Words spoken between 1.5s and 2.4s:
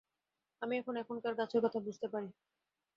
কথা বুঝতে পারি।